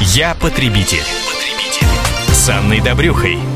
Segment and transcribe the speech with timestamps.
[0.00, 1.04] Я потребитель.
[2.32, 3.53] С Анной Добрюхой.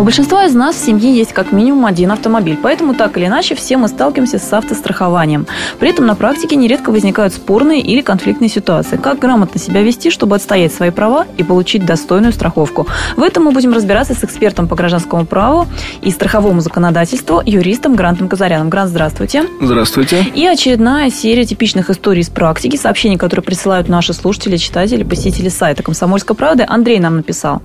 [0.00, 3.54] У большинства из нас в семье есть как минимум один автомобиль, поэтому так или иначе
[3.54, 5.46] все мы сталкиваемся с автострахованием.
[5.78, 8.96] При этом на практике нередко возникают спорные или конфликтные ситуации.
[8.96, 12.86] Как грамотно себя вести, чтобы отстоять свои права и получить достойную страховку?
[13.14, 15.66] В этом мы будем разбираться с экспертом по гражданскому праву
[16.00, 18.70] и страховому законодательству, юристом Грантом Казаряном.
[18.70, 19.44] Грант, здравствуйте.
[19.60, 20.24] Здравствуйте.
[20.34, 25.82] И очередная серия типичных историй из практики, сообщений, которые присылают наши слушатели, читатели, посетители сайта
[25.82, 26.64] «Комсомольской правды».
[26.66, 27.60] Андрей нам написал.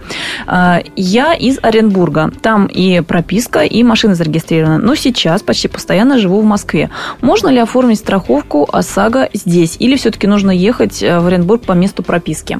[0.47, 2.24] «А, Я из Оренбурга.
[2.31, 4.77] Там и прописка, и машина зарегистрирована.
[4.77, 6.89] Но сейчас почти постоянно живу в Москве.
[7.21, 9.77] Можно ли оформить страховку ОСАГО здесь?
[9.79, 12.59] Или все-таки нужно ехать э, в Оренбург по месту прописки?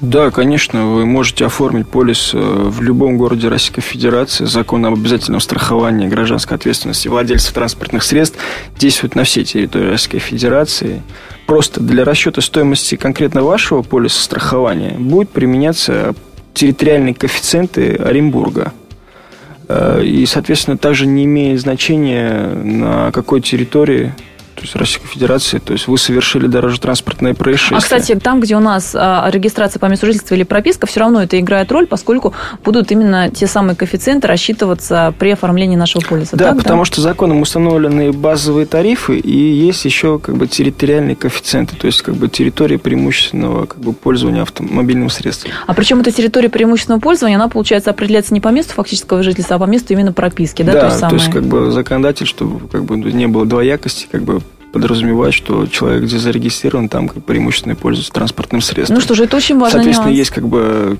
[0.00, 4.46] Да, конечно, вы можете оформить полис э, в любом городе Российской Федерации.
[4.46, 8.38] Закон об обязательном страховании гражданской ответственности владельцев транспортных средств
[8.78, 11.02] действует на всей территории Российской Федерации.
[11.44, 16.14] Просто для расчета стоимости конкретно вашего полиса страхования будет применяться
[16.54, 18.72] территориальные коэффициенты Оренбурга.
[19.68, 24.12] Э, и, соответственно, также не имеет значения, на какой территории
[24.60, 27.78] то есть Российской Федерации, то есть вы совершили дорожно-транспортное происшествие.
[27.78, 31.22] А, кстати, там, где у нас а, регистрация по месту жительства или прописка, все равно
[31.22, 36.36] это играет роль, поскольку будут именно те самые коэффициенты рассчитываться при оформлении нашего полиса.
[36.36, 36.84] Да, так, потому да?
[36.84, 42.16] что законом установлены базовые тарифы и есть еще как бы территориальные коэффициенты, то есть как
[42.16, 45.52] бы территория преимущественного как бы пользования автомобильным средством.
[45.66, 49.58] А причем эта территория преимущественного пользования, она, получается, определяется не по месту фактического жительства, а
[49.58, 50.72] по месту именно прописки, да?
[50.72, 54.42] Да, то, то есть как бы законодатель, чтобы как бы не было двоякости, как бы
[54.72, 58.96] подразумевает, что человек, где зарегистрирован, там как преимущественно пользуется транспортным средством.
[58.96, 59.78] Ну что же, это очень важно.
[59.78, 60.98] Соответственно, есть как бы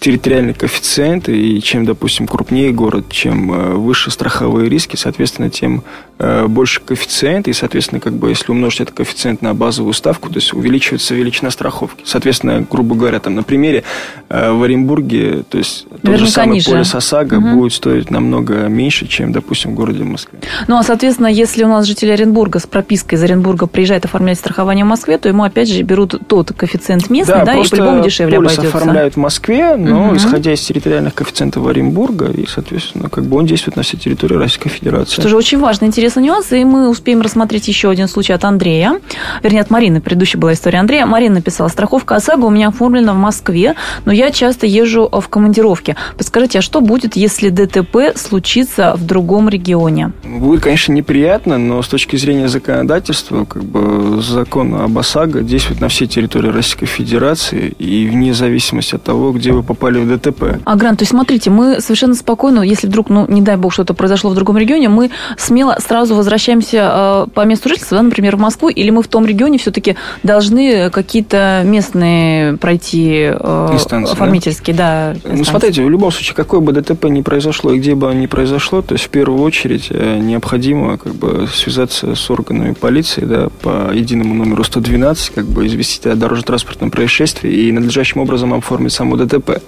[0.00, 5.82] территориальный коэффициент, и чем, допустим, крупнее город, чем э, выше страховые риски, соответственно, тем
[6.18, 10.36] э, больше коэффициент, и, соответственно, как бы, если умножить этот коэффициент на базовую ставку, то
[10.36, 12.02] есть увеличивается величина страховки.
[12.04, 13.84] Соответственно, грубо говоря, там, на примере
[14.28, 16.70] э, в Оренбурге, то есть тот же самый ниже.
[16.70, 17.48] полис ОСАГО угу.
[17.60, 20.38] будет стоить намного меньше, чем, допустим, в городе Москве.
[20.68, 24.84] Ну, а, соответственно, если у нас житель Оренбурга с пропиской из Оренбурга приезжает оформлять страхование
[24.84, 28.36] в Москве, то ему, опять же, берут тот коэффициент местный, да, да и по-любому дешевле
[28.36, 28.76] полис обойдется.
[28.76, 30.16] оформляют в Москве, но угу.
[30.16, 34.68] исходя из территориальных коэффициентов Оренбурга, и, соответственно, как бы он действует на всей территории Российской
[34.68, 35.20] Федерации.
[35.20, 39.00] Что же очень важный, интересный нюанс, и мы успеем рассмотреть еще один случай от Андрея,
[39.42, 41.06] вернее, от Марины, предыдущая была история Андрея.
[41.06, 43.74] Марина написала, страховка ОСАГО у меня оформлена в Москве,
[44.04, 45.96] но я часто езжу в командировке.
[46.16, 50.12] Подскажите, а что будет, если ДТП случится в другом регионе?
[50.24, 55.88] Будет, конечно, неприятно, но с точки зрения законодательства, как бы закон об ОСАГО действует на
[55.88, 60.60] всей территории Российской Федерации, и вне зависимости от того, где вы попали в ДТП.
[60.64, 63.94] А, Грант, то есть смотрите, мы совершенно спокойно, если вдруг, ну, не дай бог, что-то
[63.94, 68.40] произошло в другом регионе, мы смело сразу возвращаемся э, по месту жительства, да, например, в
[68.40, 75.14] Москву, или мы в том регионе все-таки должны какие-то местные пройти э, Инстанции, оформительские, да?
[75.22, 78.20] да ну, смотрите, в любом случае, какое бы ДТП ни произошло и где бы оно
[78.20, 83.24] ни произошло, то есть в первую очередь э, необходимо как бы связаться с органами полиции,
[83.24, 88.92] да, по единому номеру 112, как бы известить о дорожно-транспортном происшествии и надлежащим образом оформить
[88.92, 89.60] само ДТП.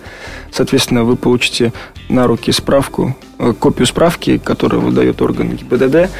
[0.50, 1.72] Соответственно, вы получите
[2.08, 6.10] на руки справку, э, копию справки, которую выдает орган ГИБДД,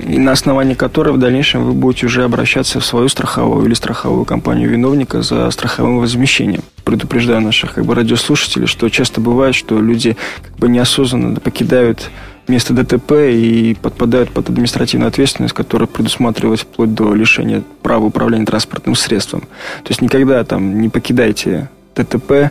[0.00, 4.24] и на основании которой в дальнейшем вы будете уже обращаться в свою страховую или страховую
[4.24, 6.62] компанию виновника за страховым возмещением.
[6.84, 12.10] Предупреждаю наших как бы, радиослушателей, что часто бывает, что люди как бы неосознанно покидают
[12.48, 18.94] место ДТП и подпадают под административную ответственность, которая предусматривалась вплоть до лишения права управления транспортным
[18.94, 19.40] средством.
[19.40, 22.50] То есть никогда там не покидайте ДТП,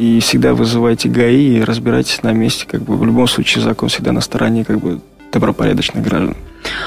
[0.00, 2.64] и всегда вызывайте ГАИ и разбирайтесь на месте.
[2.66, 5.00] Как бы в любом случае закон всегда на стороне как бы
[5.30, 6.36] добропорядочных граждан.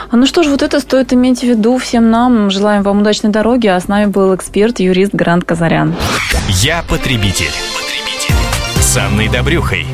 [0.09, 2.49] А ну что ж, вот это стоит иметь в виду всем нам.
[2.49, 3.67] Желаем вам удачной дороги.
[3.67, 5.93] А с нами был эксперт, юрист Грант Казарян.
[6.61, 7.51] Я потребитель.
[7.75, 8.81] потребитель.
[8.81, 9.85] С Анной Добрюхой.